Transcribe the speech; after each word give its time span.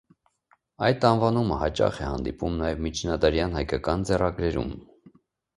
Այդ 0.87 1.03
անվանումը 1.09 1.59
հաճախ 1.63 1.99
է 2.03 2.07
հանդիպում 2.13 2.55
նաև 2.63 2.81
միջնադարյան 2.87 3.55
հայկական 3.59 4.07
ձեռագրերում։ 4.11 4.73